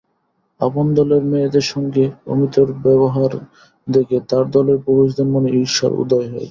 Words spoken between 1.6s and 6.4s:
সঙ্গে অমিতর ব্যবহার দেখে তার দলের পুরুষদের মনে ঈর্ষার উদয় হয়।